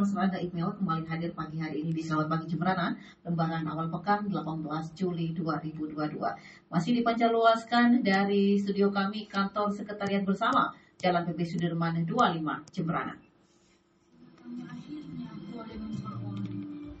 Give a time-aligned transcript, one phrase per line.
[0.00, 4.32] Samuel Serada Iqmel kembali hadir pagi hari ini di Selamat Pagi Jembrana, lembaran awal pekan
[4.32, 6.16] 18 Juli 2022.
[6.72, 13.12] Masih dipancarluaskan dari studio kami kantor sekretariat bersama Jalan PP Sudirman 25 Jembrana.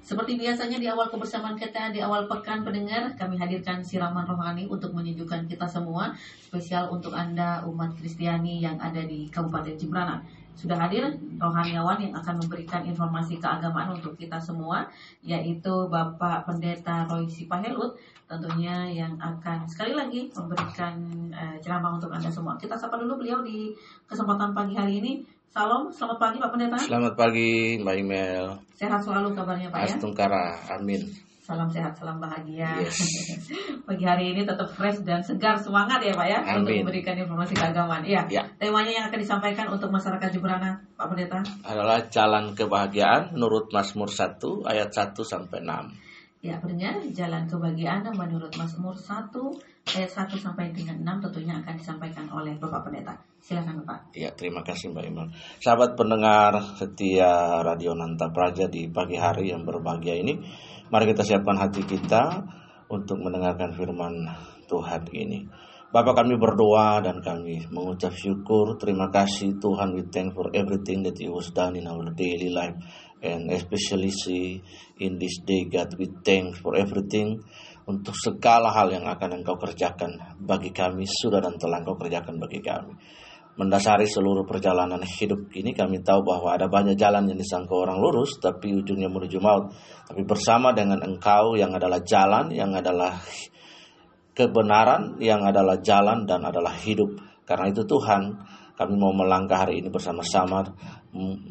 [0.04, 4.92] Seperti biasanya di awal kebersamaan kita di awal pekan pendengar, kami hadirkan siraman rohani untuk
[4.92, 6.12] menyejukkan kita semua,
[6.44, 10.20] spesial untuk Anda umat Kristiani yang ada di Kabupaten Jembrana.
[10.58, 11.08] Sudah hadir
[11.40, 14.84] rohaniawan yang akan memberikan informasi keagamaan untuk kita semua,
[15.24, 17.96] yaitu Bapak Pendeta Roy Sipahelut,
[18.28, 20.94] tentunya yang akan sekali lagi memberikan
[21.32, 22.54] uh, ceramah untuk Anda semua.
[22.60, 23.72] Kita sapa dulu beliau di
[24.04, 25.12] kesempatan pagi hari ini.
[25.50, 26.78] Salam, selamat pagi Pak Pendeta.
[26.78, 28.46] Selamat pagi Mbak Imel.
[28.78, 29.98] Sehat selalu kabarnya Pak ya.
[29.98, 30.44] Astungkara,
[30.78, 31.29] amin.
[31.50, 32.78] Salam sehat, salam bahagia.
[32.78, 32.94] Yes.
[33.90, 36.62] Pagi hari ini tetap fresh dan segar semangat ya Pak ya Amin.
[36.62, 38.06] untuk memberikan informasi keagamaan.
[38.06, 38.22] Iya.
[38.30, 38.46] Ya.
[38.54, 41.42] Temanya yang akan disampaikan untuk masyarakat Jembrana, Pak Pendeta.
[41.66, 46.09] Adalah jalan kebahagiaan menurut Mazmur 1 ayat 1 sampai 6.
[46.40, 49.28] Ya, pendengar, jalan kebahagiaan menurut Mazmur 1
[49.92, 53.12] ayat 1 sampai dengan 6 tentunya akan disampaikan oleh Bapak Pendeta.
[53.44, 54.16] Silakan Bapak.
[54.16, 55.28] Ya, terima kasih Mbak Imel.
[55.60, 60.40] Sahabat pendengar setia Radio Nanta Praja di pagi hari yang berbahagia ini,
[60.88, 62.48] mari kita siapkan hati kita
[62.88, 64.24] untuk mendengarkan firman
[64.64, 65.44] Tuhan ini.
[65.90, 68.78] Bapak kami berdoa dan kami mengucap syukur.
[68.78, 72.78] Terima kasih Tuhan, we thank for everything that you was done in our daily life.
[73.18, 74.62] And especially see
[75.02, 77.42] in this day, God, we thank for everything
[77.90, 82.62] untuk segala hal yang akan engkau kerjakan bagi kami, sudah dan telah engkau kerjakan bagi
[82.62, 82.94] kami.
[83.58, 88.38] Mendasari seluruh perjalanan hidup ini kami tahu bahwa ada banyak jalan yang disangka orang lurus
[88.38, 89.74] tapi ujungnya menuju maut.
[90.06, 93.18] Tapi bersama dengan engkau yang adalah jalan, yang adalah
[94.40, 97.20] kebenaran, yang adalah jalan dan adalah hidup.
[97.44, 98.40] Karena itu Tuhan,
[98.80, 100.64] kami mau melangkah hari ini bersama-sama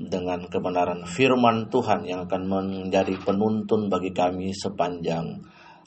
[0.10, 5.38] dengan kebenaran firman Tuhan yang akan menjadi penuntun bagi kami sepanjang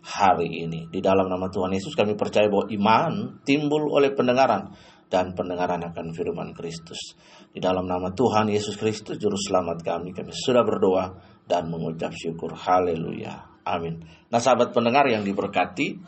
[0.06, 0.86] hari ini.
[0.86, 4.70] Di dalam nama Tuhan Yesus kami percaya bahwa iman timbul oleh pendengaran
[5.11, 7.18] dan pendengaran akan firman Kristus.
[7.51, 11.18] Di dalam nama Tuhan Yesus Kristus juru selamat kami kami sudah berdoa
[11.51, 12.55] dan mengucap syukur.
[12.55, 13.51] Haleluya.
[13.62, 14.02] Amin.
[14.27, 16.02] Nah, sahabat pendengar yang diberkati,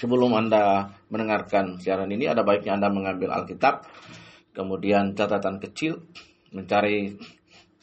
[0.00, 3.84] sebelum Anda mendengarkan siaran ini ada baiknya Anda mengambil Alkitab,
[4.56, 6.00] kemudian catatan kecil,
[6.56, 7.20] mencari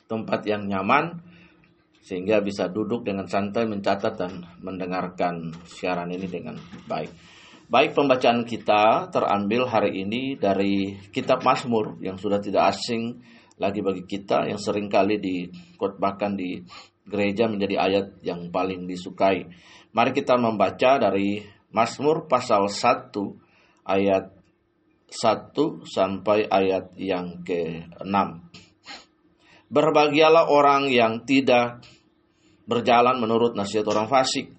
[0.10, 1.22] tempat yang nyaman
[2.02, 6.58] sehingga bisa duduk dengan santai mencatat dan mendengarkan siaran ini dengan
[6.90, 7.12] baik.
[7.68, 13.20] Baik pembacaan kita terambil hari ini dari kitab Mazmur yang sudah tidak asing
[13.60, 16.64] lagi bagi kita yang sering kali dikotbahkan di
[17.04, 19.44] gereja menjadi ayat yang paling disukai.
[19.92, 23.12] Mari kita membaca dari Mazmur pasal 1
[23.88, 24.32] ayat
[25.08, 25.56] 1
[25.88, 28.16] sampai ayat yang ke-6.
[29.68, 31.84] Berbahagialah orang yang tidak
[32.68, 34.52] berjalan menurut nasihat orang fasik,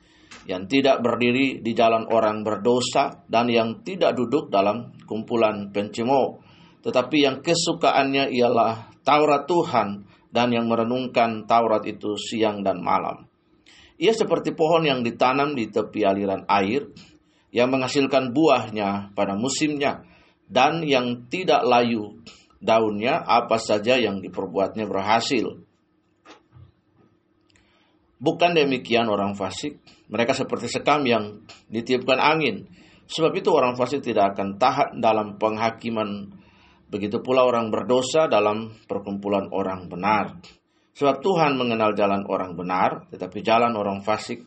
[0.49, 6.41] yang tidak berdiri di jalan orang berdosa, dan yang tidak duduk dalam kumpulan pencemo,
[6.81, 13.28] tetapi yang kesukaannya ialah Taurat Tuhan dan yang merenungkan Taurat itu siang dan malam.
[13.99, 16.87] Ia seperti pohon yang ditanam di tepi aliran air,
[17.51, 20.07] yang menghasilkan buahnya pada musimnya,
[20.47, 22.23] dan yang tidak layu
[22.63, 25.59] daunnya apa saja yang diperbuatnya berhasil.
[28.19, 29.79] Bukan demikian orang fasik,
[30.11, 32.67] mereka seperti sekam yang ditiupkan angin.
[33.09, 36.35] Sebab itu orang fasik tidak akan tahan dalam penghakiman.
[36.91, 40.39] Begitu pula orang berdosa dalam perkumpulan orang benar.
[40.99, 44.43] Sebab Tuhan mengenal jalan orang benar, tetapi jalan orang fasik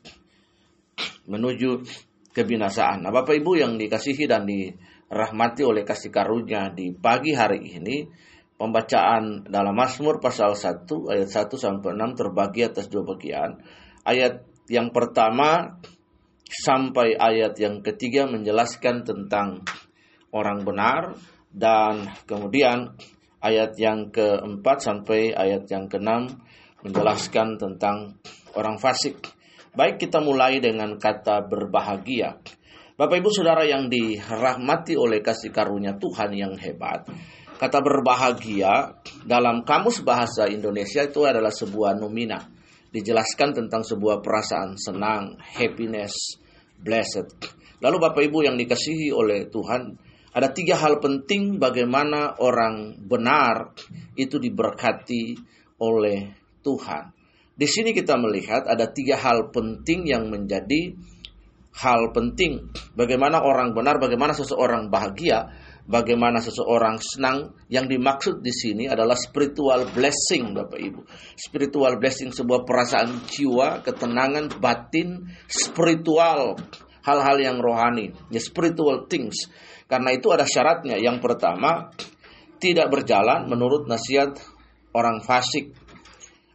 [1.32, 1.88] menuju
[2.36, 3.08] kebinasaan.
[3.08, 8.04] Nah, Bapak Ibu yang dikasihi dan dirahmati oleh kasih karunia di pagi hari ini,
[8.60, 13.56] pembacaan dalam Mazmur pasal 1 ayat 1 sampai 6 terbagi atas dua bagian.
[14.04, 15.80] Ayat yang pertama
[16.52, 19.64] sampai ayat yang ketiga menjelaskan tentang
[20.36, 21.16] orang benar
[21.52, 22.96] dan kemudian
[23.42, 26.30] ayat yang keempat sampai ayat yang keenam
[26.86, 28.22] menjelaskan tentang
[28.54, 29.18] orang fasik.
[29.74, 32.38] Baik kita mulai dengan kata berbahagia.
[32.96, 37.08] Bapak Ibu Saudara yang dirahmati oleh kasih karunia Tuhan yang hebat.
[37.58, 42.42] Kata berbahagia dalam kamus bahasa Indonesia itu adalah sebuah nomina.
[42.92, 46.42] Dijelaskan tentang sebuah perasaan senang, happiness,
[46.82, 47.32] blessed.
[47.80, 49.96] Lalu Bapak Ibu yang dikasihi oleh Tuhan,
[50.32, 53.76] ada tiga hal penting bagaimana orang benar
[54.16, 55.36] itu diberkati
[55.84, 56.32] oleh
[56.64, 57.04] Tuhan.
[57.52, 60.96] Di sini kita melihat ada tiga hal penting yang menjadi
[61.72, 65.52] hal penting bagaimana orang benar, bagaimana seseorang bahagia
[65.88, 71.02] bagaimana seseorang senang yang dimaksud di sini adalah spiritual blessing Bapak Ibu.
[71.36, 76.60] Spiritual blessing sebuah perasaan jiwa, ketenangan batin, spiritual,
[77.02, 79.50] hal-hal yang rohani, ya spiritual things.
[79.90, 80.96] Karena itu ada syaratnya.
[80.98, 81.92] Yang pertama,
[82.62, 84.38] tidak berjalan menurut nasihat
[84.94, 85.74] orang fasik.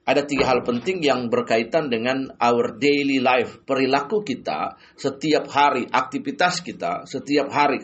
[0.07, 6.63] Ada tiga hal penting yang berkaitan dengan our daily life, perilaku kita setiap hari, aktivitas
[6.63, 7.83] kita setiap hari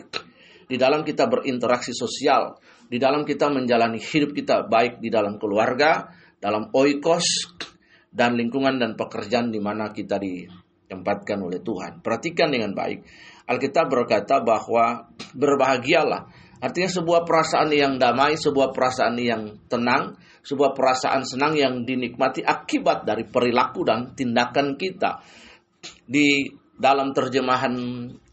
[0.71, 2.55] di dalam kita berinteraksi sosial,
[2.87, 7.27] di dalam kita menjalani hidup kita baik di dalam keluarga, dalam oikos,
[8.07, 10.15] dan lingkungan dan pekerjaan di mana kita
[10.93, 12.05] ditempatkan oleh Tuhan.
[12.05, 13.01] Perhatikan dengan baik.
[13.49, 16.29] Alkitab berkata bahwa berbahagialah.
[16.63, 23.03] Artinya sebuah perasaan yang damai, sebuah perasaan yang tenang, sebuah perasaan senang yang dinikmati akibat
[23.03, 25.19] dari perilaku dan tindakan kita.
[26.07, 26.47] Di
[26.79, 27.75] dalam terjemahan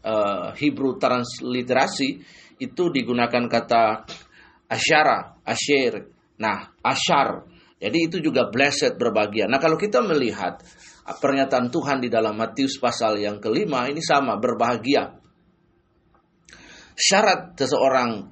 [0.05, 2.09] uh, Hebrew transliterasi
[2.63, 4.07] itu digunakan kata
[4.71, 6.07] asyara, asyir.
[6.39, 7.51] Nah, asyar.
[7.81, 9.49] Jadi itu juga blessed berbahagia.
[9.49, 10.61] Nah, kalau kita melihat
[11.05, 15.17] pernyataan Tuhan di dalam Matius pasal yang kelima ini sama berbahagia.
[16.93, 18.29] Syarat seseorang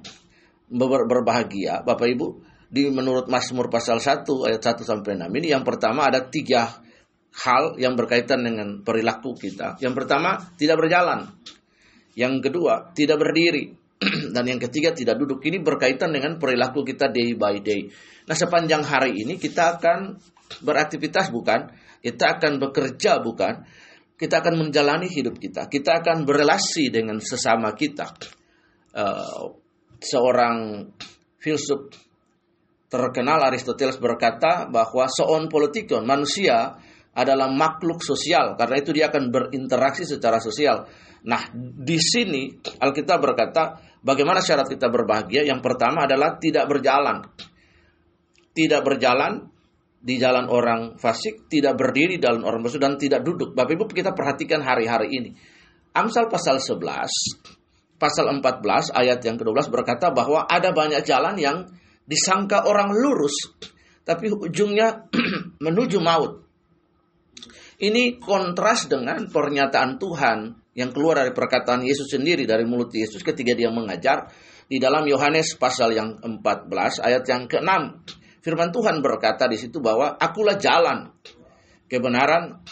[0.70, 2.26] ber berbahagia, Bapak Ibu,
[2.70, 6.70] di menurut Mazmur pasal 1 ayat 1 sampai 6 ini yang pertama ada tiga
[7.34, 9.78] hal yang berkaitan dengan perilaku kita.
[9.78, 11.30] Yang pertama, tidak berjalan.
[12.18, 13.70] Yang kedua, tidak berdiri.
[14.34, 15.38] Dan yang ketiga, tidak duduk.
[15.46, 17.86] Ini berkaitan dengan perilaku kita day by day.
[18.26, 20.18] Nah, sepanjang hari ini kita akan
[20.62, 21.70] beraktivitas bukan?
[22.00, 23.54] Kita akan bekerja bukan?
[24.16, 25.68] Kita akan menjalani hidup kita.
[25.68, 28.08] Kita akan berelasi dengan sesama kita.
[28.90, 29.56] Uh,
[30.00, 30.88] seorang
[31.40, 31.92] filsuf
[32.90, 36.74] terkenal Aristoteles berkata bahwa seon politikon manusia
[37.14, 40.88] adalah makhluk sosial karena itu dia akan berinteraksi secara sosial.
[41.26, 42.50] Nah, di sini
[42.80, 45.46] Alkitab berkata bagaimana syarat kita berbahagia?
[45.46, 47.24] Yang pertama adalah tidak berjalan.
[48.50, 49.46] Tidak berjalan
[50.00, 53.52] di jalan orang fasik, tidak berdiri dalam orang fasik dan tidak duduk.
[53.52, 55.30] Bapak Ibu kita perhatikan hari-hari ini.
[55.92, 57.60] Amsal pasal 11
[58.00, 61.68] pasal 14 ayat yang ke-12 berkata bahwa ada banyak jalan yang
[62.08, 63.52] disangka orang lurus
[64.08, 65.12] tapi ujungnya
[65.64, 66.48] menuju maut.
[67.80, 70.38] Ini kontras dengan pernyataan Tuhan
[70.76, 74.32] yang keluar dari perkataan Yesus sendiri dari mulut Yesus ketika dia mengajar
[74.68, 77.72] di dalam Yohanes pasal yang 14 ayat yang ke-6.
[78.40, 81.12] Firman Tuhan berkata di situ bahwa akulah jalan,
[81.88, 82.64] kebenaran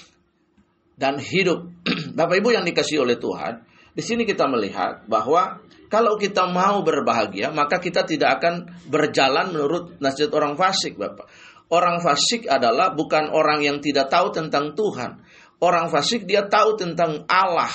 [0.97, 1.69] dan hidup.
[2.19, 7.49] Bapak Ibu yang dikasih oleh Tuhan, di sini kita melihat bahwa kalau kita mau berbahagia,
[7.53, 11.29] maka kita tidak akan berjalan menurut nasihat orang fasik, Bapak.
[11.69, 15.21] Orang fasik adalah bukan orang yang tidak tahu tentang Tuhan.
[15.61, 17.69] Orang fasik dia tahu tentang Allah.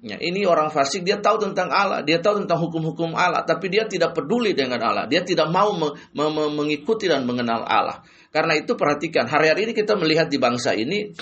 [0.00, 3.84] Ya, ini orang fasik dia tahu tentang Allah, dia tahu tentang hukum-hukum Allah, tapi dia
[3.84, 5.04] tidak peduli dengan Allah.
[5.04, 8.00] Dia tidak mau me me me mengikuti dan mengenal Allah.
[8.32, 11.12] Karena itu perhatikan, hari-hari ini kita melihat di bangsa ini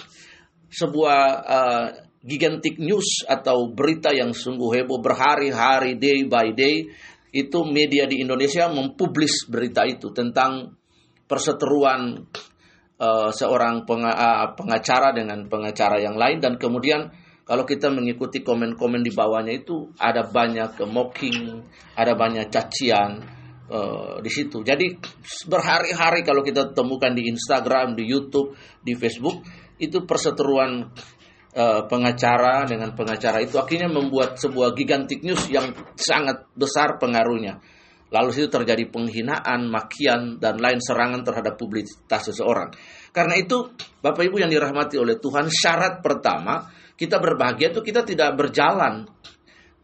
[0.70, 1.86] sebuah uh,
[2.22, 6.86] gigantic news atau berita yang sungguh heboh berhari-hari day by day
[7.34, 10.76] itu media di Indonesia mempublis berita itu tentang
[11.28, 12.24] perseteruan
[13.00, 17.12] uh, seorang penga uh, pengacara dengan pengacara yang lain dan kemudian
[17.48, 21.64] kalau kita mengikuti komen-komen di bawahnya itu ada banyak mocking,
[21.96, 23.24] ada banyak cacian
[23.72, 24.60] uh, di situ.
[24.60, 24.92] Jadi
[25.48, 28.52] berhari-hari kalau kita temukan di Instagram, di YouTube,
[28.84, 29.40] di Facebook
[29.80, 30.92] itu perseteruan
[31.56, 37.64] uh, pengacara dengan pengacara itu akhirnya membuat sebuah gigantic news yang sangat besar pengaruhnya.
[38.08, 42.72] Lalu situ terjadi penghinaan, makian, dan lain serangan terhadap publisitas seseorang.
[43.12, 43.68] Karena itu,
[44.00, 49.06] Bapak Ibu yang dirahmati oleh Tuhan, syarat pertama, kita berbahagia itu kita tidak berjalan.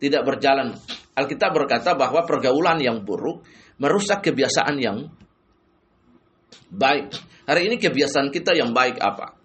[0.03, 0.75] Tidak berjalan.
[1.15, 3.47] Alkitab berkata bahwa pergaulan yang buruk
[3.79, 5.07] merusak kebiasaan yang
[6.75, 7.15] baik.
[7.47, 9.39] Hari ini kebiasaan kita yang baik apa?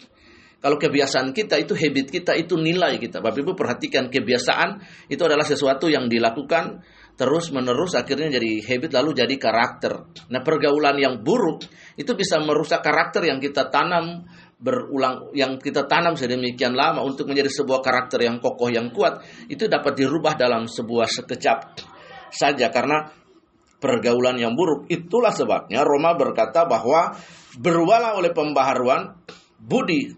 [0.60, 3.24] Kalau kebiasaan kita itu habit kita itu nilai kita.
[3.24, 6.84] Bapak Ibu perhatikan kebiasaan itu adalah sesuatu yang dilakukan
[7.16, 9.94] terus menerus akhirnya jadi habit lalu jadi karakter.
[10.32, 11.64] Nah, pergaulan yang buruk
[11.96, 14.28] itu bisa merusak karakter yang kita tanam
[14.60, 19.72] berulang yang kita tanam sedemikian lama untuk menjadi sebuah karakter yang kokoh yang kuat itu
[19.72, 21.60] dapat dirubah dalam sebuah sekejap
[22.30, 23.08] saja karena
[23.80, 24.92] pergaulan yang buruk.
[24.92, 27.16] Itulah sebabnya Roma berkata bahwa
[27.56, 29.16] berubahlah oleh pembaharuan
[29.58, 30.12] budi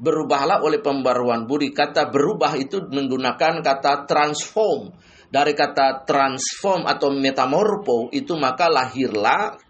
[0.00, 1.70] berubahlah oleh pembaruan budi.
[1.76, 4.96] Kata berubah itu menggunakan kata transform
[5.28, 9.60] dari kata transform atau metamorfo itu maka lahirlah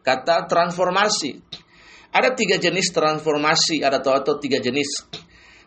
[0.00, 1.62] kata transformasi.
[2.14, 5.10] Ada tiga jenis transformasi, ada atau, atau tiga jenis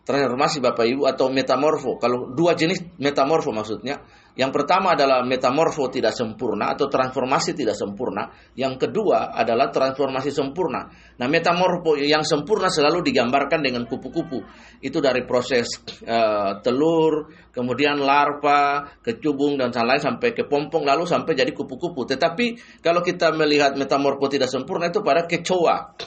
[0.07, 1.99] transformasi Bapak Ibu atau metamorfo.
[1.99, 3.99] Kalau dua jenis metamorfo maksudnya,
[4.37, 8.29] Yang pertama adalah metamorfo tidak sempurna atau transformasi tidak sempurna.
[8.53, 10.85] Yang kedua adalah transformasi sempurna.
[11.17, 14.45] Nah, metamorfo yang sempurna selalu digambarkan dengan kupu-kupu.
[14.77, 21.33] Itu dari proses uh, telur, kemudian larva, kecubung dan lain sampai ke pompong lalu sampai
[21.33, 22.05] jadi kupu-kupu.
[22.05, 25.97] Tetapi kalau kita melihat metamorfo tidak sempurna itu pada kecoa.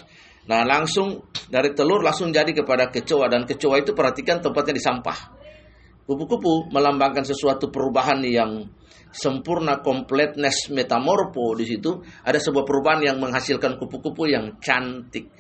[0.49, 5.19] Nah, langsung dari telur langsung jadi kepada kecoa dan kecoa itu perhatikan tempatnya di sampah.
[6.09, 8.67] Kupu-kupu melambangkan sesuatu perubahan yang
[9.15, 12.03] sempurna, completeness, metamorfo di situ.
[12.27, 15.31] Ada sebuah perubahan yang menghasilkan kupu-kupu yang cantik.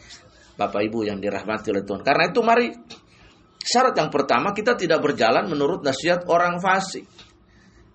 [0.54, 2.04] Bapak Ibu yang dirahmati oleh Tuhan.
[2.04, 2.69] Karena itu mari
[3.61, 7.09] syarat yang pertama kita tidak berjalan menurut nasihat orang fasik.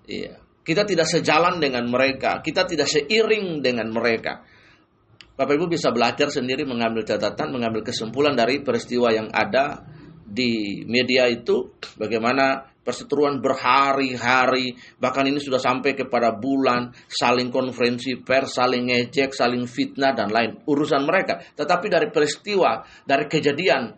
[0.10, 0.42] Iya.
[0.66, 4.42] Kita tidak sejalan dengan mereka, kita tidak seiring dengan mereka.
[5.36, 9.84] Bapak Ibu bisa belajar sendiri mengambil catatan, mengambil kesimpulan dari peristiwa yang ada
[10.26, 18.58] di media itu bagaimana perseteruan berhari-hari bahkan ini sudah sampai kepada bulan saling konferensi pers
[18.62, 23.96] saling ngejek saling fitnah dan lain urusan mereka tetapi dari peristiwa dari kejadian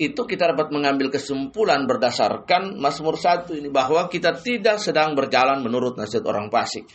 [0.00, 6.00] itu kita dapat mengambil kesimpulan berdasarkan Mazmur 1 ini bahwa kita tidak sedang berjalan menurut
[6.00, 6.88] nasihat orang fasik.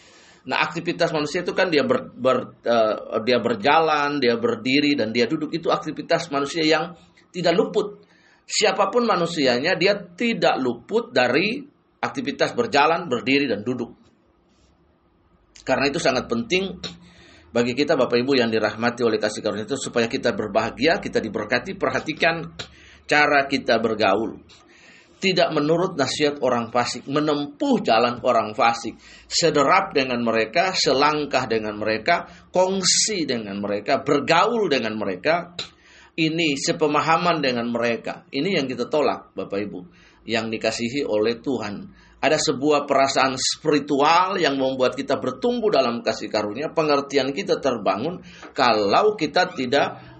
[0.46, 5.25] Nah, aktivitas manusia itu kan dia ber, ber, uh, dia berjalan, dia berdiri dan dia
[5.25, 6.94] duduk itu aktivitas manusia yang
[7.34, 8.06] tidak luput
[8.46, 11.66] siapa pun manusianya dia tidak luput dari
[12.00, 13.98] aktivitas berjalan, berdiri dan duduk.
[15.66, 16.78] Karena itu sangat penting
[17.50, 21.74] bagi kita Bapak Ibu yang dirahmati oleh kasih karunia itu supaya kita berbahagia, kita diberkati,
[21.74, 22.54] perhatikan
[23.10, 24.38] cara kita bergaul.
[25.25, 28.94] Tidak menurut nasihat orang fasik, menempuh jalan orang fasik,
[29.25, 35.58] sederap dengan mereka, selangkah dengan mereka, kongsi dengan mereka, bergaul dengan mereka,
[36.13, 38.29] ini sepemahaman dengan mereka.
[38.29, 39.79] Ini yang kita tolak, Bapak Ibu,
[40.29, 42.05] yang dikasihi oleh Tuhan.
[42.22, 48.22] Ada sebuah perasaan spiritual yang membuat kita bertumbuh dalam kasih karunia, pengertian kita terbangun
[48.53, 50.14] kalau kita tidak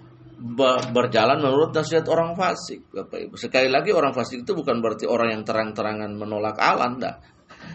[0.92, 3.34] berjalan menurut nasihat orang fasik, Bapak Ibu.
[3.40, 7.16] Sekali lagi orang fasik itu bukan berarti orang yang terang-terangan menolak Allah, enggak.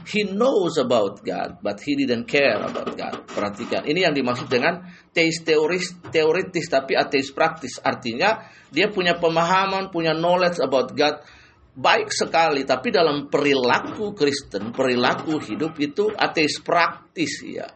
[0.06, 3.26] He knows about God, but he didn't care about God.
[3.28, 7.82] Perhatikan, ini yang dimaksud dengan teis teoris, teoritis tapi ateis praktis.
[7.82, 11.26] Artinya dia punya pemahaman, punya knowledge about God
[11.72, 17.68] baik sekali, tapi dalam perilaku Kristen, perilaku hidup itu ateis praktis ya.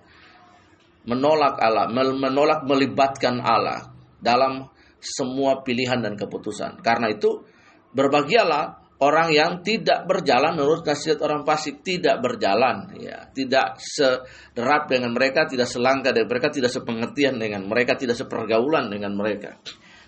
[1.06, 4.66] Menolak Allah, menolak melibatkan Allah dalam
[5.06, 6.82] semua pilihan dan keputusan.
[6.82, 7.46] Karena itu
[7.94, 11.86] berbahagialah orang yang tidak berjalan menurut nasihat orang fasik.
[11.86, 13.30] Tidak berjalan ya.
[13.30, 19.14] Tidak sederap dengan mereka tidak selangkah dengan mereka tidak sepengertian dengan mereka tidak sepergaulan dengan
[19.14, 19.62] mereka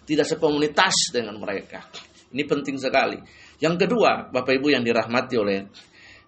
[0.07, 1.83] tidak sekomunitas dengan mereka.
[2.31, 3.19] Ini penting sekali.
[3.59, 5.67] Yang kedua Bapak Ibu yang dirahmati oleh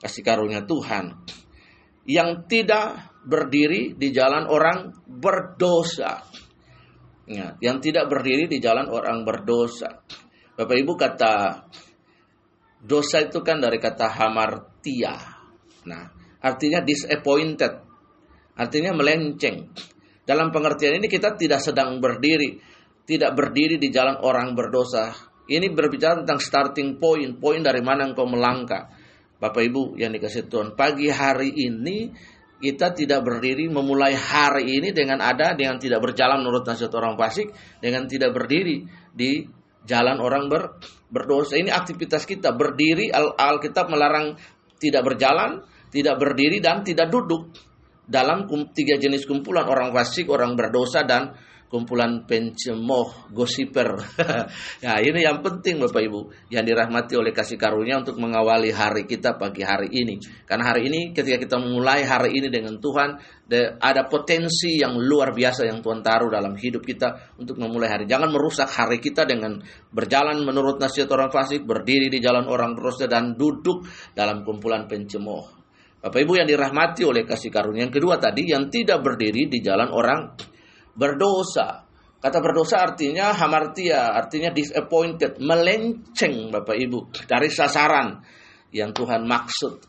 [0.03, 1.15] kasih karunia Tuhan
[2.03, 6.27] yang tidak berdiri di jalan orang berdosa
[7.29, 10.01] ya, yang tidak berdiri di jalan orang berdosa
[10.59, 11.33] Bapak Ibu kata
[12.79, 15.15] Dosa itu kan dari kata hamartia.
[15.83, 16.03] Nah,
[16.39, 17.75] artinya disappointed.
[18.55, 19.67] Artinya melenceng.
[20.23, 22.55] Dalam pengertian ini kita tidak sedang berdiri,
[23.03, 25.11] tidak berdiri di jalan orang berdosa.
[25.49, 28.87] Ini berbicara tentang starting point, poin dari mana engkau melangkah.
[29.39, 32.11] Bapak Ibu yang dikasih Tuhan, pagi hari ini
[32.59, 37.55] kita tidak berdiri memulai hari ini dengan ada dengan tidak berjalan menurut nasihat orang fasik,
[37.79, 38.83] dengan tidak berdiri
[39.15, 39.47] di
[39.87, 40.75] jalan orang ber,
[41.07, 41.55] berdosa.
[41.55, 44.35] Ini aktivitas kita berdiri Al Alkitab melarang
[44.75, 47.55] tidak berjalan, tidak berdiri dan tidak duduk
[48.03, 51.31] dalam tiga jenis kumpulan orang fasik, orang berdosa dan
[51.69, 54.01] kumpulan pencemoh, gosiper.
[54.81, 59.37] nah, ini yang penting Bapak Ibu, yang dirahmati oleh kasih karunia untuk mengawali hari kita
[59.37, 60.17] pagi hari ini.
[60.49, 63.21] Karena hari ini ketika kita mulai hari ini dengan Tuhan,
[63.77, 68.03] ada potensi yang luar biasa yang Tuhan taruh dalam hidup kita untuk memulai hari.
[68.09, 69.61] Jangan merusak hari kita dengan
[69.93, 73.85] berjalan menurut nasihat orang fasik, berdiri di jalan orang berdosa dan duduk
[74.17, 75.59] dalam kumpulan pencemoh.
[75.99, 79.91] Bapak Ibu yang dirahmati oleh kasih karunia yang kedua tadi yang tidak berdiri di jalan
[79.91, 80.31] orang
[80.99, 81.87] berdosa.
[82.19, 88.19] Kata berdosa artinya hamartia, artinya disappointed, melenceng Bapak Ibu dari sasaran
[88.75, 89.79] yang Tuhan maksud.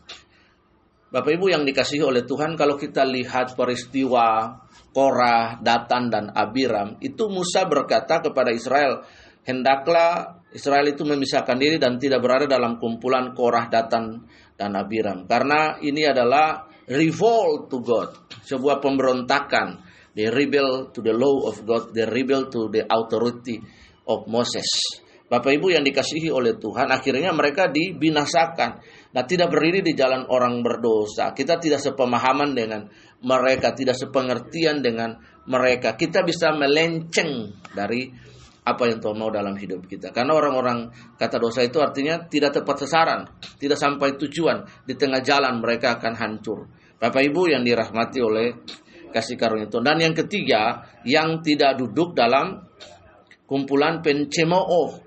[1.11, 4.47] Bapak Ibu yang dikasihi oleh Tuhan, kalau kita lihat peristiwa
[4.95, 9.03] Korah, Datan, dan Abiram, itu Musa berkata kepada Israel,
[9.43, 14.23] hendaklah Israel itu memisahkan diri dan tidak berada dalam kumpulan Korah, Datan,
[14.55, 15.27] dan Abiram.
[15.27, 21.95] Karena ini adalah revolt to God, sebuah pemberontakan They rebel to the law of God.
[21.95, 23.59] They rebel to the authority
[24.07, 24.67] of Moses.
[25.31, 28.83] Bapak Ibu yang dikasihi oleh Tuhan, akhirnya mereka dibinasakan.
[29.15, 31.31] Nah, tidak berdiri di jalan orang berdosa.
[31.31, 32.91] Kita tidak sepemahaman dengan
[33.23, 35.15] mereka, tidak sepengertian dengan
[35.47, 35.95] mereka.
[35.95, 38.11] Kita bisa melenceng dari
[38.61, 40.11] apa yang Tuhan mau dalam hidup kita.
[40.11, 43.23] Karena orang-orang kata dosa itu artinya tidak tepat sasaran,
[43.55, 44.67] tidak sampai tujuan.
[44.83, 46.67] Di tengah jalan mereka akan hancur.
[47.01, 48.53] Bapak Ibu yang dirahmati oleh
[49.11, 49.85] kasih karunia Tuhan.
[49.85, 52.65] Dan yang ketiga, yang tidak duduk dalam
[53.45, 55.03] kumpulan pencemooh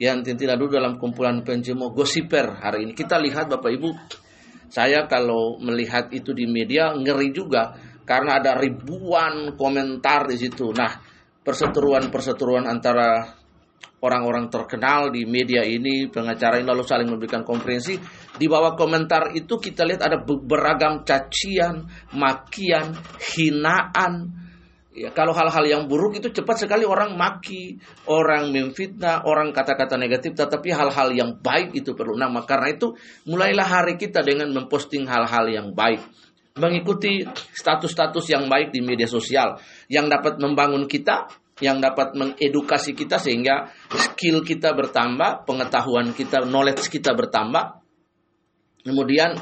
[0.00, 2.92] yang tidak duduk dalam kumpulan pencemooh gosiper hari ini.
[2.96, 3.90] Kita lihat Bapak Ibu,
[4.72, 7.76] saya kalau melihat itu di media ngeri juga
[8.08, 10.72] karena ada ribuan komentar di situ.
[10.72, 10.88] Nah,
[11.44, 13.39] perseteruan-perseteruan antara
[14.00, 17.96] orang-orang terkenal di media ini, pengacara ini lalu saling memberikan konferensi.
[18.36, 21.84] Di bawah komentar itu kita lihat ada beragam cacian,
[22.16, 22.96] makian,
[23.36, 24.40] hinaan,
[24.90, 27.78] Ya, kalau hal-hal yang buruk itu cepat sekali orang maki,
[28.10, 32.18] orang memfitnah, orang kata-kata negatif, tetapi hal-hal yang baik itu perlu.
[32.18, 36.02] Nah, karena itu mulailah hari kita dengan memposting hal-hal yang baik.
[36.58, 41.30] Mengikuti status-status yang baik di media sosial yang dapat membangun kita,
[41.60, 47.84] yang dapat mengedukasi kita sehingga skill kita bertambah, pengetahuan kita, knowledge kita bertambah.
[48.80, 49.36] Kemudian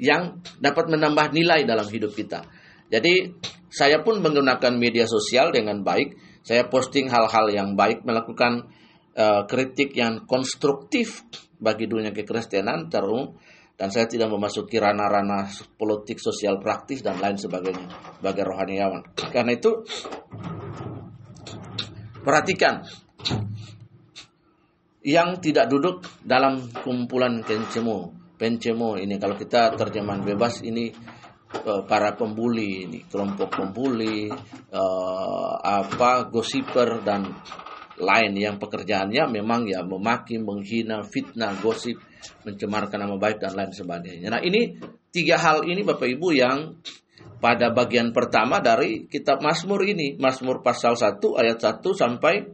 [0.00, 2.42] yang dapat menambah nilai dalam hidup kita.
[2.88, 3.36] Jadi
[3.72, 6.16] saya pun menggunakan media sosial dengan baik.
[6.42, 8.66] Saya posting hal-hal yang baik, melakukan
[9.14, 11.22] uh, kritik yang konstruktif
[11.62, 13.38] bagi dunia kekristenan terus
[13.78, 19.02] dan saya tidak memasuki ranah-ranah politik sosial praktis dan lain sebagainya sebagai rohaniawan.
[19.32, 19.86] Karena itu
[22.22, 22.86] perhatikan
[25.02, 28.14] yang tidak duduk dalam kumpulan pencemo.
[28.38, 30.90] Pencemo ini kalau kita terjemahan bebas ini
[31.52, 34.24] Eh, para pembuli ini kelompok pembuli
[34.72, 37.28] uh, apa gosiper dan
[38.00, 42.00] lain yang pekerjaannya memang ya memaki, menghina, fitnah, gosip,
[42.48, 44.32] mencemarkan nama baik dan lain sebagainya.
[44.32, 44.80] Nah ini
[45.12, 46.72] tiga hal ini Bapak Ibu yang
[47.42, 52.46] pada bagian pertama dari kitab Mazmur ini, Mazmur pasal 1 ayat 1 sampai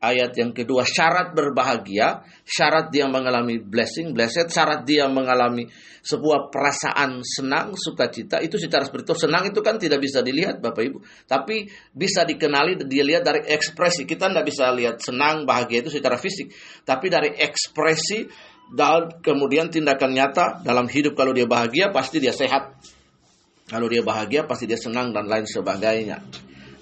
[0.00, 5.64] ayat yang kedua syarat berbahagia, syarat dia mengalami blessing, blessed, syarat dia mengalami
[6.04, 10.98] sebuah perasaan senang, sukacita itu secara spiritual senang itu kan tidak bisa dilihat Bapak Ibu,
[11.24, 14.04] tapi bisa dikenali dilihat dari ekspresi.
[14.04, 16.52] Kita tidak bisa lihat senang, bahagia itu secara fisik,
[16.84, 18.28] tapi dari ekspresi
[18.76, 22.99] dan kemudian tindakan nyata dalam hidup kalau dia bahagia pasti dia sehat.
[23.70, 26.18] Kalau dia bahagia pasti dia senang dan lain sebagainya.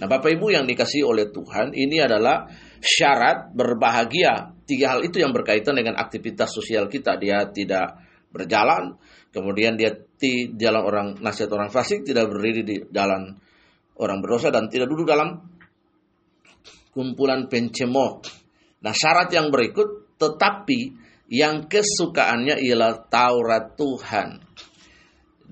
[0.01, 2.49] Nah, Bapak Ibu yang dikasih oleh Tuhan, ini adalah
[2.81, 4.57] syarat berbahagia.
[4.65, 7.21] Tiga hal itu yang berkaitan dengan aktivitas sosial kita.
[7.21, 8.01] Dia tidak
[8.33, 8.97] berjalan,
[9.35, 13.37] kemudian dia di jalan orang nasihat orang fasik, tidak berdiri di jalan
[14.01, 15.45] orang berdosa dan tidak duduk dalam
[16.95, 18.25] kumpulan pencemooh.
[18.81, 20.81] Nah, syarat yang berikut tetapi
[21.29, 24.29] yang kesukaannya ialah Taurat Tuhan.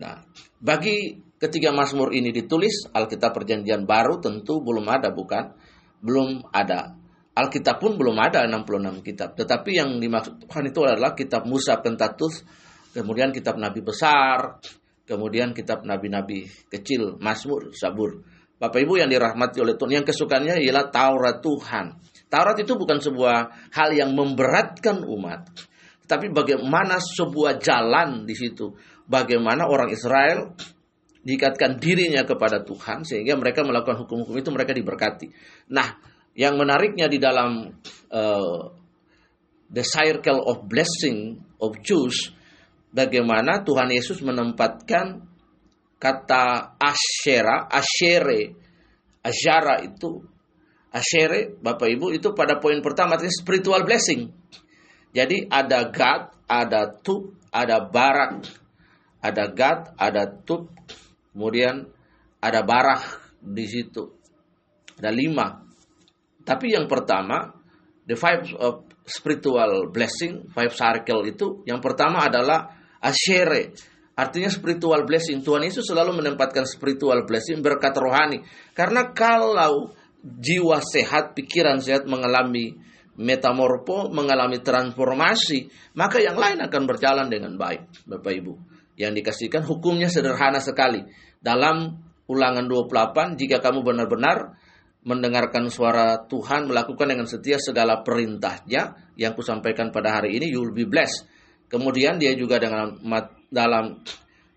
[0.01, 0.17] Nah,
[0.63, 5.55] bagi Ketika Mazmur ini ditulis, Alkitab Perjanjian Baru tentu belum ada, bukan?
[6.03, 6.99] Belum ada.
[7.39, 9.39] Alkitab pun belum ada 66 kitab.
[9.39, 12.43] Tetapi yang dimaksud Tuhan itu adalah kitab Musa Pentatus,
[12.91, 14.59] kemudian kitab Nabi besar,
[15.07, 18.27] kemudian kitab Nabi-Nabi kecil, Mazmur, Sabur.
[18.59, 21.95] Bapak Ibu yang dirahmati oleh Tuhan, yang kesukaannya ialah Taurat Tuhan.
[22.27, 25.47] Taurat itu bukan sebuah hal yang memberatkan umat,
[26.11, 28.75] tapi bagaimana sebuah jalan di situ.
[29.07, 30.51] Bagaimana orang Israel
[31.27, 35.27] diikatkan dirinya kepada Tuhan sehingga mereka melakukan hukum-hukum itu mereka diberkati.
[35.75, 35.99] Nah,
[36.39, 37.75] yang menariknya di dalam
[38.15, 38.63] uh,
[39.67, 42.31] the circle of blessing of Jews
[42.95, 45.27] bagaimana Tuhan Yesus menempatkan
[45.99, 48.55] kata asyera, asyere,
[49.27, 50.23] asyara itu
[50.95, 54.31] asyere Bapak Ibu itu pada poin pertama artinya spiritual blessing.
[55.11, 58.45] Jadi ada God, ada Tub, ada Barak,
[59.25, 60.69] ada God, ada Tub,
[61.37, 61.85] Kemudian
[62.41, 63.05] ada barah
[63.37, 64.09] di situ.
[64.97, 65.61] Ada lima.
[66.41, 67.53] Tapi yang pertama,
[68.09, 72.73] the five of spiritual blessing, five circle itu, yang pertama adalah
[73.05, 73.77] asyere.
[74.17, 75.45] Artinya spiritual blessing.
[75.45, 78.41] Tuhan Yesus selalu menempatkan spiritual blessing berkat rohani.
[78.73, 79.93] Karena kalau
[80.25, 82.73] jiwa sehat, pikiran sehat mengalami
[83.21, 88.55] metamorfo, mengalami transformasi, maka yang lain akan berjalan dengan baik, Bapak Ibu.
[88.97, 91.05] Yang dikasihkan hukumnya sederhana sekali
[91.47, 91.95] dalam
[92.27, 94.59] ulangan 28 jika kamu benar-benar
[95.07, 100.75] mendengarkan suara Tuhan melakukan dengan setia segala perintahnya yang kusampaikan pada hari ini you will
[100.75, 101.23] be blessed.
[101.71, 102.99] Kemudian dia juga dengan
[103.47, 104.03] dalam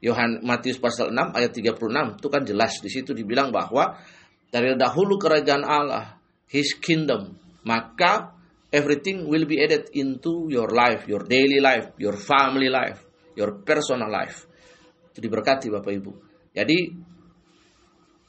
[0.02, 4.02] Yohan Matius pasal 6 ayat 36 itu kan jelas di situ dibilang bahwa
[4.49, 6.17] dari dahulu kerajaan Allah
[6.49, 8.34] his kingdom maka
[8.73, 13.06] everything will be added into your life, your daily life, your family life,
[13.38, 14.49] your personal life.
[15.13, 16.29] Itu diberkati Bapak Ibu.
[16.53, 16.77] Jadi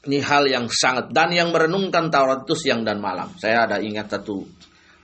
[0.01, 3.29] ini hal yang sangat dan yang merenungkan Taurat itu siang dan malam.
[3.37, 4.41] Saya ada ingat satu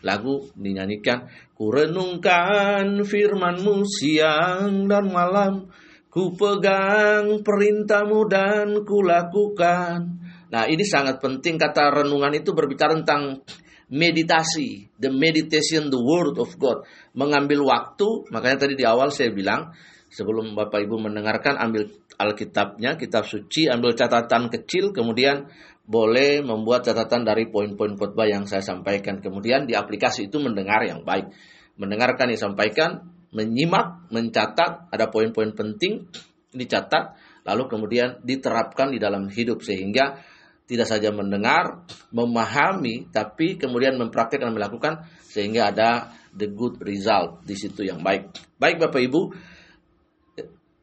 [0.06, 1.26] lagu dinyanyikan
[1.58, 5.66] ku renungkan firmanmu siang dan malam
[6.14, 13.42] ku pegang perintahmu dan ku lakukan nah ini sangat penting kata renungan itu berbicara tentang
[13.90, 16.86] meditasi the meditation the word of God
[17.18, 19.74] mengambil waktu makanya tadi di awal saya bilang
[20.12, 25.46] sebelum Bapak Ibu mendengarkan ambil Alkitabnya, kitab suci, ambil catatan kecil, kemudian
[25.86, 29.22] boleh membuat catatan dari poin-poin khotbah yang saya sampaikan.
[29.22, 31.30] Kemudian di aplikasi itu mendengar yang baik.
[31.78, 36.10] Mendengarkan yang disampaikan, menyimak, mencatat, ada poin-poin penting,
[36.52, 37.16] dicatat,
[37.46, 40.20] lalu kemudian diterapkan di dalam hidup sehingga
[40.68, 44.94] tidak saja mendengar, memahami, tapi kemudian mempraktikkan dan melakukan
[45.24, 48.28] sehingga ada the good result di situ yang baik.
[48.60, 49.22] Baik Bapak Ibu,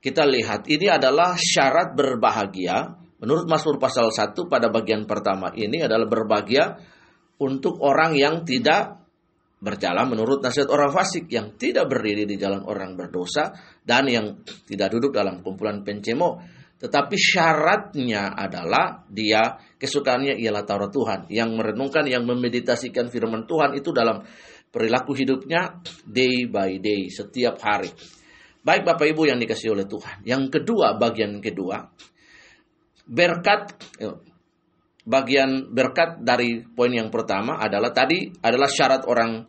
[0.04, 2.92] kita lihat ini adalah syarat berbahagia.
[3.24, 6.76] Menurut Mazmur pasal 1 pada bagian pertama ini adalah berbahagia
[7.40, 9.00] untuk orang yang tidak
[9.64, 13.48] berjalan menurut nasihat orang fasik yang tidak berdiri di jalan orang berdosa
[13.80, 16.36] dan yang tidak duduk dalam kumpulan pencemo.
[16.76, 21.20] Tetapi syaratnya adalah dia kesukaannya ialah Taurat Tuhan.
[21.32, 24.20] Yang merenungkan yang memeditasikan firman Tuhan itu dalam
[24.68, 27.88] perilaku hidupnya day by day setiap hari
[28.64, 30.24] Baik Bapak Ibu yang dikasih oleh Tuhan.
[30.24, 31.84] Yang kedua, bagian kedua,
[33.04, 34.16] berkat eh,
[35.04, 39.44] bagian berkat dari poin yang pertama adalah tadi adalah syarat orang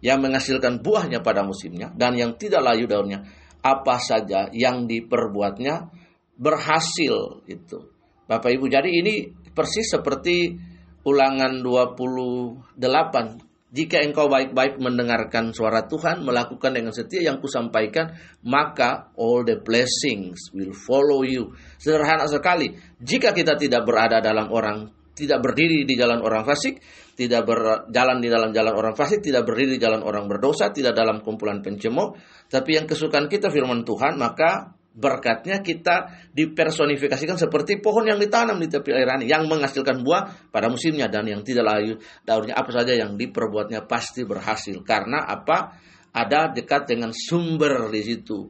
[0.01, 3.23] yang menghasilkan buahnya pada musimnya dan yang tidak layu daunnya
[3.61, 5.93] apa saja yang diperbuatnya
[6.33, 7.77] berhasil itu
[8.25, 10.57] Bapak Ibu jadi ini persis seperti
[11.05, 19.45] ulangan 28 jika engkau baik-baik mendengarkan suara Tuhan, melakukan dengan setia yang kusampaikan, maka all
[19.45, 21.53] the blessings will follow you.
[21.77, 22.73] Sederhana sekali.
[22.97, 24.89] Jika kita tidak berada dalam orang
[25.19, 26.79] tidak berdiri di jalan orang fasik,
[27.19, 31.19] tidak berjalan di dalam jalan orang fasik, tidak berdiri di jalan orang berdosa, tidak dalam
[31.19, 32.15] kumpulan pencemooh,
[32.47, 38.67] tapi yang kesukaan kita firman Tuhan, maka berkatnya kita dipersonifikasikan seperti pohon yang ditanam di
[38.71, 43.15] tepi airan yang menghasilkan buah pada musimnya dan yang tidak layu daunnya apa saja yang
[43.15, 44.81] diperbuatnya pasti berhasil.
[44.83, 45.77] Karena apa?
[46.09, 48.49] Ada dekat dengan sumber di situ.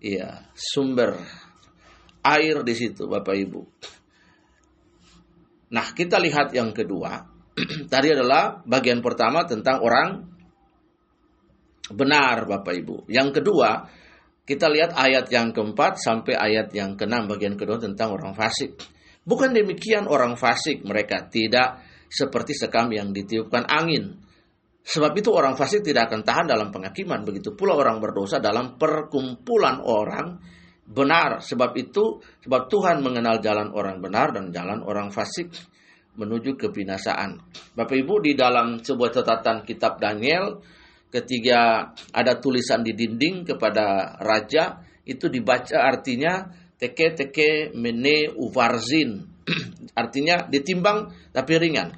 [0.00, 1.18] Iya sumber
[2.22, 3.60] air di situ Bapak Ibu
[5.68, 7.24] Nah, kita lihat yang kedua.
[7.92, 10.08] Tadi adalah bagian pertama tentang orang
[11.92, 12.96] benar, Bapak Ibu.
[13.08, 13.84] Yang kedua,
[14.48, 18.80] kita lihat ayat yang keempat sampai ayat yang keenam bagian kedua tentang orang fasik.
[19.28, 24.16] Bukan demikian orang fasik mereka tidak seperti sekam yang ditiupkan angin.
[24.80, 27.20] Sebab itu orang fasik tidak akan tahan dalam penghakiman.
[27.28, 30.40] Begitu pula orang berdosa dalam perkumpulan orang
[30.88, 31.44] benar.
[31.44, 35.52] Sebab itu, sebab Tuhan mengenal jalan orang benar dan jalan orang fasik
[36.18, 37.38] menuju kebinasaan.
[37.76, 40.58] Bapak Ibu di dalam sebuah catatan kitab Daniel
[41.08, 49.24] ketika ada tulisan di dinding kepada raja itu dibaca artinya teke teke mene uvarzin
[50.00, 51.96] artinya ditimbang tapi ringan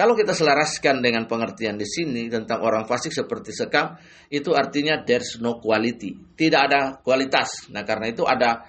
[0.00, 4.00] kalau kita selaraskan dengan pengertian di sini tentang orang fasik seperti sekam,
[4.32, 7.68] itu artinya there's no quality, tidak ada kualitas.
[7.68, 8.64] Nah, karena itu ada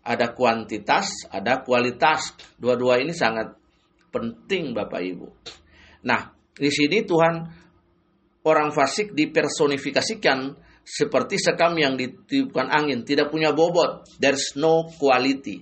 [0.00, 2.32] ada kuantitas, ada kualitas.
[2.56, 3.52] Dua-dua ini sangat
[4.08, 5.28] penting Bapak Ibu.
[6.08, 7.34] Nah, di sini Tuhan
[8.48, 15.60] orang fasik dipersonifikasikan seperti sekam yang ditiupkan angin, tidak punya bobot, there's no quality.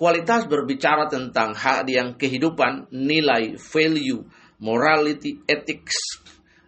[0.00, 4.24] Kualitas berbicara tentang hak yang kehidupan, nilai, value,
[4.60, 6.22] morality, ethics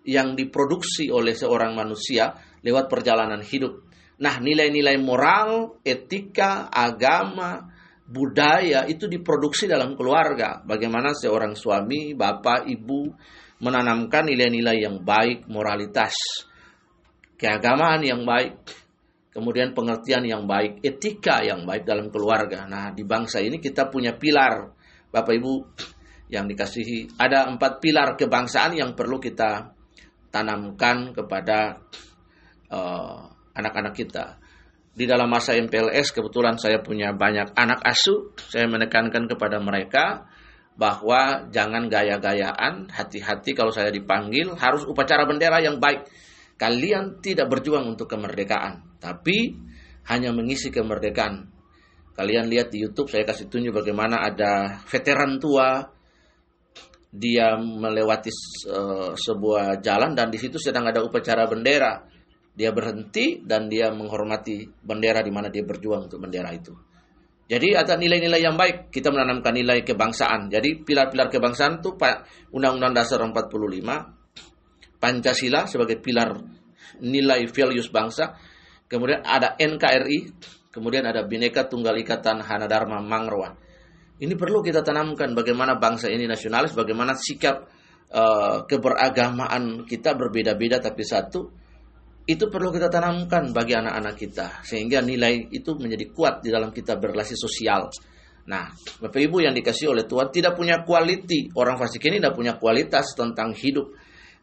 [0.09, 2.33] yang diproduksi oleh seorang manusia
[2.65, 3.89] lewat perjalanan hidup.
[4.19, 7.71] Nah, nilai-nilai moral, etika, agama,
[8.09, 10.59] budaya itu diproduksi dalam keluarga.
[10.65, 13.13] Bagaimana seorang suami, bapak, ibu
[13.63, 16.17] menanamkan nilai-nilai yang baik, moralitas,
[17.39, 18.59] keagamaan yang baik,
[19.31, 22.67] kemudian pengertian yang baik, etika yang baik dalam keluarga.
[22.67, 24.75] Nah, di bangsa ini kita punya pilar.
[25.09, 25.53] Bapak Ibu
[26.29, 27.17] yang dikasihi.
[27.17, 29.73] Ada empat pilar kebangsaan yang perlu kita
[30.29, 31.81] tanamkan kepada
[32.69, 34.37] uh, anak-anak kita.
[34.93, 38.35] Di dalam masa MPLS kebetulan saya punya banyak anak asuh.
[38.51, 40.27] Saya menekankan kepada mereka
[40.79, 46.07] bahwa jangan gaya-gayaan, hati-hati kalau saya dipanggil, harus upacara bendera yang baik.
[46.55, 49.59] Kalian tidak berjuang untuk kemerdekaan, tapi
[50.07, 51.51] hanya mengisi kemerdekaan.
[52.15, 55.87] Kalian lihat di YouTube, saya kasih tunjuk bagaimana ada veteran tua,
[57.09, 58.29] dia melewati
[58.69, 62.05] uh, sebuah jalan dan di situ sedang ada upacara bendera.
[62.59, 66.75] Dia berhenti dan dia menghormati bendera di mana dia berjuang untuk bendera itu.
[67.49, 68.93] Jadi ada nilai-nilai yang baik.
[68.93, 70.53] Kita menanamkan nilai kebangsaan.
[70.53, 76.37] Jadi pilar-pilar kebangsaan itu Pak Undang-Undang Dasar 45, Pancasila sebagai pilar
[77.01, 78.37] nilai values bangsa.
[78.85, 80.19] Kemudian ada NKRI,
[80.69, 83.01] kemudian ada Bhinneka Tunggal Ika Tanah Dharma
[84.19, 87.71] ini perlu kita tanamkan bagaimana bangsa ini nasionalis, bagaimana sikap
[88.11, 91.41] uh, keberagamaan kita berbeda-beda tapi satu.
[92.29, 97.01] Itu perlu kita tanamkan bagi anak-anak kita sehingga nilai itu menjadi kuat di dalam kita
[97.01, 97.89] berrelasi sosial.
[98.53, 98.69] Nah,
[99.01, 101.57] Bapak Ibu yang dikasih oleh Tuhan tidak punya quality.
[101.57, 103.97] Orang fasik ini tidak punya kualitas tentang hidup.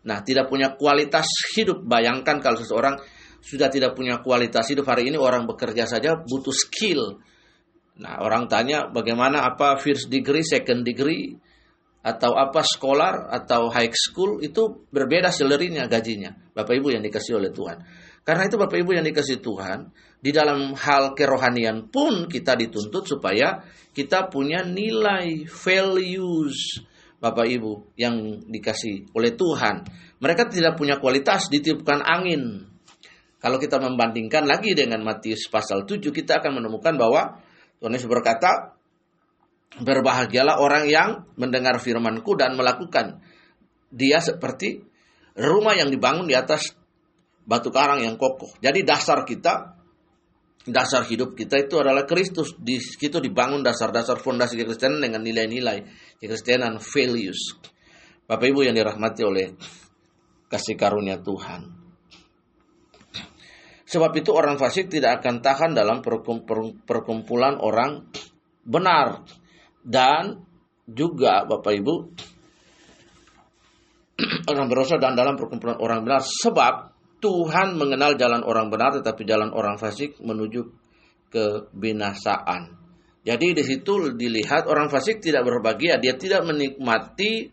[0.05, 1.85] Nah, tidak punya kualitas hidup.
[1.85, 2.97] Bayangkan kalau seseorang
[3.45, 7.21] sudah tidak punya kualitas hidup hari ini orang bekerja saja butuh skill
[7.95, 11.31] Nah, orang tanya bagaimana apa first degree, second degree,
[12.05, 16.35] atau apa sekolah atau high school itu berbeda salary-nya, gajinya.
[16.53, 17.81] Bapak Ibu yang dikasih oleh Tuhan.
[18.21, 19.89] Karena itu Bapak Ibu yang dikasih Tuhan,
[20.21, 26.81] di dalam hal kerohanian pun kita dituntut supaya kita punya nilai values
[27.17, 29.87] Bapak Ibu yang dikasih oleh Tuhan.
[30.21, 32.69] Mereka tidak punya kualitas ditiupkan angin.
[33.41, 37.44] Kalau kita membandingkan lagi dengan Matius pasal 7 kita akan menemukan bahwa
[37.79, 38.75] Tuhan Yesus berkata,
[39.81, 43.19] berbahagialah orang yang mendengar firmanku dan melakukan.
[43.91, 44.79] Dia seperti
[45.35, 46.71] rumah yang dibangun di atas
[47.43, 48.55] batu karang yang kokoh.
[48.63, 49.75] Jadi dasar kita,
[50.65, 52.55] dasar hidup kita itu adalah Kristus.
[52.55, 55.83] Di situ dibangun dasar-dasar fondasi kekristenan dengan nilai-nilai
[56.19, 57.59] kekristenan values.
[58.25, 59.53] Bapak Ibu yang dirahmati oleh
[60.49, 61.84] kasih karunia Tuhan.
[63.95, 66.03] Sebab itu orang fasik tidak akan tahan dalam
[66.83, 68.11] perkumpulan orang
[68.67, 69.23] benar.
[69.79, 70.43] Dan
[70.83, 71.95] juga Bapak Ibu,
[74.51, 76.19] orang berdosa dan dalam perkumpulan orang benar.
[76.27, 76.91] Sebab
[77.23, 80.67] Tuhan mengenal jalan orang benar tetapi jalan orang fasik menuju
[81.31, 82.75] kebinasaan.
[83.23, 87.47] Jadi di situ dilihat orang fasik tidak berbahagia, dia tidak menikmati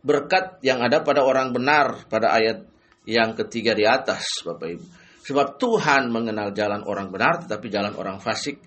[0.00, 2.75] berkat yang ada pada orang benar pada ayat
[3.06, 4.86] yang ketiga di atas, Bapak Ibu.
[5.26, 8.62] Sebab Tuhan mengenal jalan orang benar, tetapi jalan orang fasik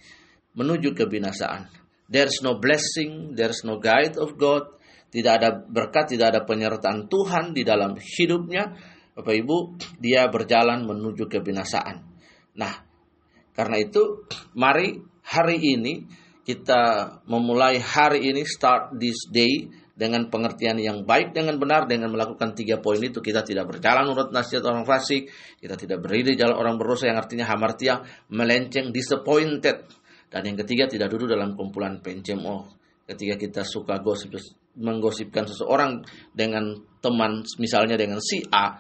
[0.56, 1.72] menuju kebinasaan.
[2.10, 4.80] There's no blessing, there's no guide of God,
[5.14, 8.76] tidak ada berkat, tidak ada penyertaan Tuhan di dalam hidupnya.
[9.14, 9.58] Bapak Ibu,
[10.00, 12.02] dia berjalan menuju kebinasaan.
[12.58, 12.74] Nah,
[13.56, 14.26] karena itu
[14.56, 16.08] mari hari ini
[16.48, 19.70] kita memulai hari ini start this day
[20.00, 24.32] dengan pengertian yang baik dengan benar dengan melakukan tiga poin itu kita tidak berjalan menurut
[24.32, 25.28] nasihat orang fasik
[25.60, 29.84] kita tidak berdiri jalan orang berdosa yang artinya hamartia melenceng disappointed.
[30.30, 34.38] Dan yang ketiga tidak duduk dalam kumpulan pencemo ketika kita suka gosip
[34.78, 38.78] menggosipkan seseorang dengan teman misalnya dengan si A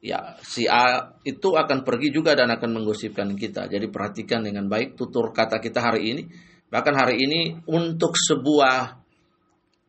[0.00, 3.68] ya si A itu akan pergi juga dan akan menggosipkan kita.
[3.68, 6.22] Jadi perhatikan dengan baik tutur kata kita hari ini.
[6.66, 9.05] Bahkan hari ini untuk sebuah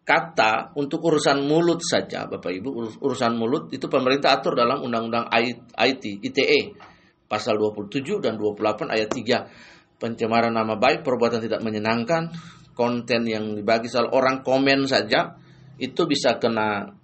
[0.07, 5.27] kata untuk urusan mulut saja, Bapak Ibu, urusan mulut itu pemerintah atur dalam Undang-Undang
[5.75, 6.79] IT, ITE,
[7.27, 9.99] pasal 27 dan 28 ayat 3.
[9.99, 12.31] Pencemaran nama baik, perbuatan tidak menyenangkan,
[12.71, 15.35] konten yang dibagi soal orang komen saja,
[15.75, 16.95] itu bisa kena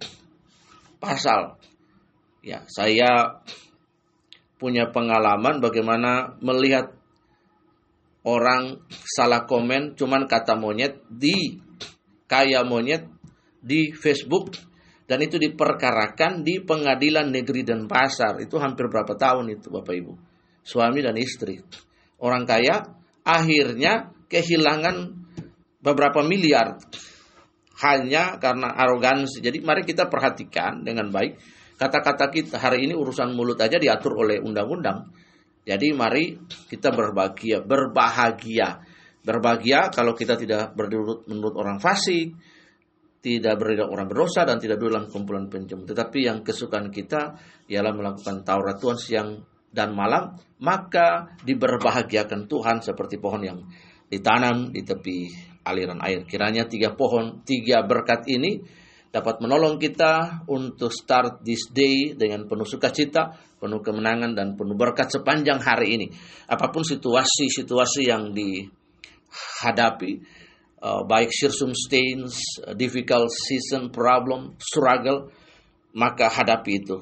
[1.04, 1.60] pasal.
[2.39, 3.44] Ya, saya
[4.56, 6.96] punya pengalaman bagaimana melihat
[8.24, 11.60] orang salah komen cuman kata monyet di
[12.34, 13.06] kaya monyet
[13.62, 14.58] di Facebook
[15.06, 18.41] dan itu diperkarakan di pengadilan negeri dan pasar.
[18.41, 20.13] Itu hampir berapa tahun itu Bapak Ibu?
[20.65, 21.62] Suami dan istri.
[22.17, 22.82] Orang kaya
[23.22, 25.13] akhirnya kehilangan
[25.78, 26.82] beberapa miliar.
[27.86, 29.38] Hanya karena arogansi.
[29.43, 31.38] Jadi mari kita perhatikan dengan baik
[31.78, 32.56] kata-kata kita.
[32.58, 35.13] Hari ini urusan mulut aja diatur oleh undang-undang.
[35.63, 36.36] Jadi mari
[36.72, 38.83] kita berbahagia berbahagia
[39.24, 42.36] Berbahagia kalau kita tidak berduduk menurut orang fasik,
[43.24, 45.88] tidak berdiri orang berdosa dan tidak duduk dalam kumpulan pencemu.
[45.88, 47.40] Tetapi yang kesukaan kita
[47.72, 49.30] ialah melakukan Taurat Tuhan siang
[49.72, 53.60] dan malam, maka diberbahagiakan Tuhan seperti pohon yang
[54.12, 55.32] ditanam di tepi
[55.64, 56.28] aliran air.
[56.28, 58.60] Kiranya tiga pohon, tiga berkat ini
[59.08, 65.10] dapat menolong kita untuk start this day dengan penuh sukacita, penuh kemenangan dan penuh berkat
[65.10, 66.08] sepanjang hari ini.
[66.52, 68.68] Apa pun situasi-situasi yang di
[69.34, 70.22] hadapi
[70.84, 75.32] uh, baik circumstance, uh, difficult season, problem, struggle,
[75.96, 76.98] maka hadapi itu.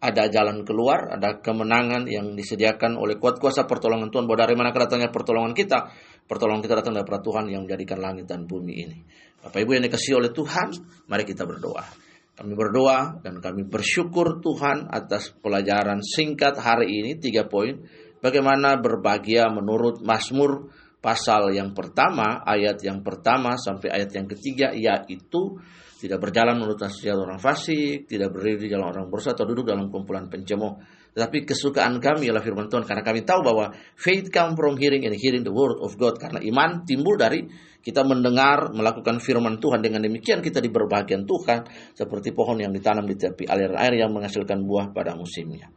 [0.00, 4.24] Ada jalan keluar, ada kemenangan yang disediakan oleh kuat kuasa pertolongan Tuhan.
[4.24, 5.92] Bahwa dari mana datangnya pertolongan kita?
[6.24, 8.98] Pertolongan kita datang dari Tuhan yang menjadikan langit dan bumi ini.
[9.44, 10.72] Bapak Ibu yang dikasih oleh Tuhan,
[11.04, 11.84] mari kita berdoa.
[12.32, 17.84] Kami berdoa dan kami bersyukur Tuhan atas pelajaran singkat hari ini, tiga poin.
[18.24, 25.58] Bagaimana berbahagia menurut Mazmur pasal yang pertama, ayat yang pertama sampai ayat yang ketiga, yaitu
[26.00, 29.92] tidak berjalan menurut nasihat orang fasik, tidak berdiri di jalan orang berusaha atau duduk dalam
[29.92, 30.80] kumpulan pencemooh.
[31.12, 35.12] Tetapi kesukaan kami ialah firman Tuhan karena kami tahu bahwa faith come from hearing and
[35.18, 37.44] hearing the word of God karena iman timbul dari
[37.84, 43.18] kita mendengar melakukan firman Tuhan dengan demikian kita diberbahagian Tuhan seperti pohon yang ditanam di
[43.18, 45.68] tepi aliran air yang menghasilkan buah pada musimnya.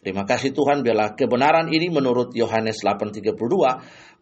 [0.00, 3.36] Terima kasih Tuhan biarlah kebenaran ini menurut Yohanes 8:32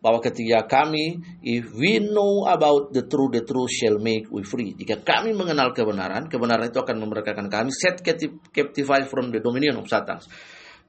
[0.02, 4.74] bahwa ketika kami if we know about the truth the truth shall make we free.
[4.74, 9.86] Jika kami mengenal kebenaran kebenaran itu akan memerdekakan kami set captive from the dominion of
[9.86, 10.18] Satan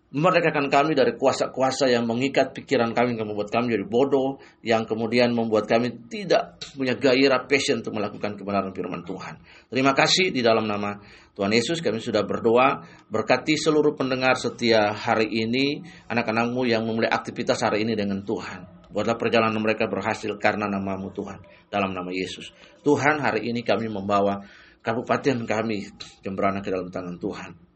[0.10, 5.30] memerdekakan kami dari kuasa-kuasa yang mengikat pikiran kami yang membuat kami jadi bodoh yang kemudian
[5.38, 9.38] membuat kami tidak punya gairah passion untuk melakukan kebenaran firman Tuhan
[9.70, 10.98] terima kasih di dalam nama
[11.38, 17.62] Tuhan Yesus kami sudah berdoa berkati seluruh pendengar setia hari ini anak-anakmu yang memulai aktivitas
[17.62, 21.38] hari ini dengan Tuhan Buatlah perjalanan mereka berhasil karena namamu Tuhan.
[21.70, 22.50] Dalam nama Yesus.
[22.82, 24.42] Tuhan hari ini kami membawa
[24.82, 25.94] kabupaten kami
[26.26, 27.69] Jembrana ke dalam tangan Tuhan.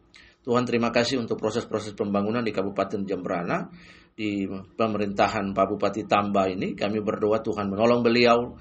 [0.43, 3.71] Tuhan terima kasih untuk proses-proses pembangunan di Kabupaten Jembrana.
[4.13, 8.53] Di pemerintahan Pak Bupati Tamba ini kami berdoa Tuhan menolong beliau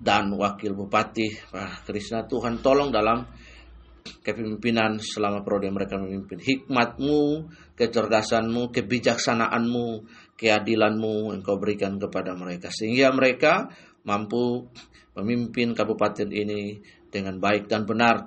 [0.00, 3.20] dan Wakil Bupati Pak Krisna Tuhan tolong dalam
[4.04, 6.40] kepemimpinan selama periode mereka memimpin.
[6.40, 9.86] Hikmatmu, kecerdasanmu, kebijaksanaanmu,
[10.40, 12.72] keadilanmu engkau berikan kepada mereka.
[12.72, 13.68] Sehingga mereka
[14.08, 14.68] mampu
[15.16, 18.24] memimpin kabupaten ini dengan baik dan benar.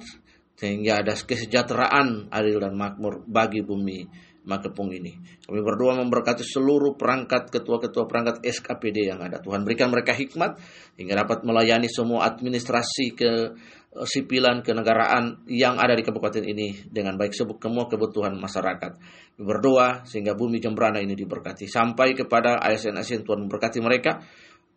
[0.57, 5.11] Sehingga ada kesejahteraan adil dan makmur bagi bumi Makepung ini.
[5.43, 9.43] Kami berdoa memberkati seluruh perangkat ketua-ketua perangkat SKPD yang ada.
[9.43, 10.55] Tuhan berikan mereka hikmat
[10.95, 13.31] hingga dapat melayani semua administrasi ke
[13.97, 18.99] Eh, sipilan kenegaraan yang ada di kabupaten ini dengan baik sebut semua kebutuhan masyarakat.
[19.41, 24.21] Berdoa sehingga bumi Jembrana ini diberkati sampai kepada ASN-ASN Tuhan memberkati mereka.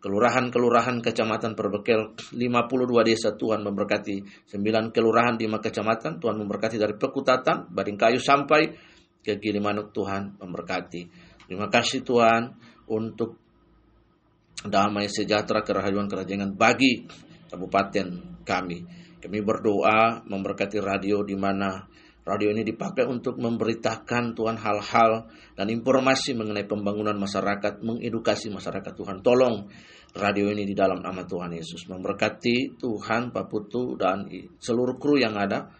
[0.01, 7.69] Kelurahan-kelurahan kecamatan perbekel 52 desa Tuhan memberkati 9 kelurahan di kecamatan Tuhan memberkati dari Pekutatan,
[7.69, 8.73] Badingkayu sampai
[9.21, 11.01] ke Gilimanuk Tuhan memberkati.
[11.45, 12.49] Terima kasih Tuhan
[12.89, 13.37] untuk
[14.65, 17.05] damai sejahtera kerahajuan kerajaan bagi
[17.53, 18.77] kabupaten kami.
[19.21, 21.77] Kami berdoa memberkati radio di mana
[22.21, 29.25] radio ini dipakai untuk memberitakan Tuhan hal-hal dan informasi mengenai pembangunan masyarakat, mengedukasi masyarakat Tuhan.
[29.25, 29.65] Tolong
[30.13, 31.89] radio ini di dalam nama Tuhan Yesus.
[31.89, 34.29] Memberkati Tuhan, Pak Putu, dan
[34.61, 35.71] seluruh kru yang ada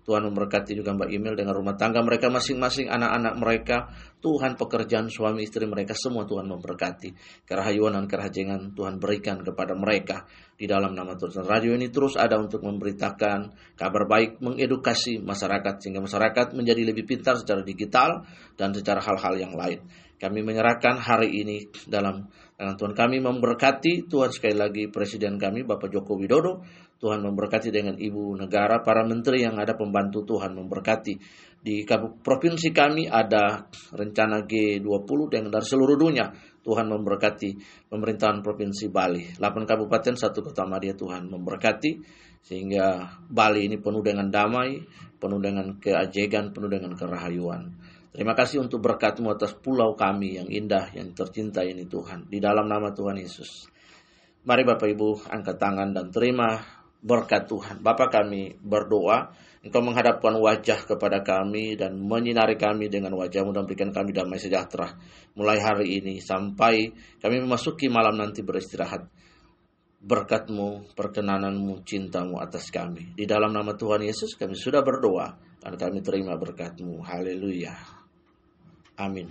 [0.00, 3.76] Tuhan memberkati juga Mbak Email dengan rumah tangga mereka masing-masing, anak-anak mereka,
[4.20, 7.42] Tuhan pekerjaan suami istri mereka semua Tuhan memberkati.
[7.48, 11.48] Kerahayuan dan kerajengan Tuhan berikan kepada mereka di dalam nama Tuhan.
[11.48, 17.40] Radio ini terus ada untuk memberitakan kabar baik, mengedukasi masyarakat sehingga masyarakat menjadi lebih pintar
[17.40, 18.28] secara digital
[18.60, 19.80] dan secara hal-hal yang lain.
[20.20, 22.28] Kami menyerahkan hari ini dalam
[22.60, 22.92] tangan Tuhan.
[22.92, 26.60] Kami memberkati Tuhan sekali lagi Presiden kami Bapak Joko Widodo
[27.00, 31.16] Tuhan memberkati dengan ibu negara, para menteri yang ada pembantu Tuhan memberkati.
[31.60, 31.84] Di
[32.24, 36.32] provinsi kami ada rencana G20 yang dari seluruh dunia.
[36.60, 37.50] Tuhan memberkati
[37.88, 39.36] pemerintahan provinsi Bali.
[39.36, 41.92] 8 kabupaten, satu kota Madia Tuhan memberkati.
[42.40, 44.80] Sehingga Bali ini penuh dengan damai,
[45.20, 47.76] penuh dengan keajegan, penuh dengan kerahayuan.
[48.10, 52.26] Terima kasih untuk berkatmu atas pulau kami yang indah, yang tercinta ini Tuhan.
[52.32, 53.68] Di dalam nama Tuhan Yesus.
[54.48, 57.80] Mari Bapak Ibu angkat tangan dan terima berkat Tuhan.
[57.80, 63.92] Bapa kami berdoa, Engkau menghadapkan wajah kepada kami dan menyinari kami dengan wajahmu dan berikan
[63.92, 64.96] kami damai sejahtera.
[65.36, 66.88] Mulai hari ini sampai
[67.20, 69.04] kami memasuki malam nanti beristirahat.
[70.00, 73.12] Berkatmu, perkenananmu, cintamu atas kami.
[73.12, 77.04] Di dalam nama Tuhan Yesus kami sudah berdoa dan kami terima berkatmu.
[77.04, 77.76] Haleluya.
[78.96, 79.28] Amin.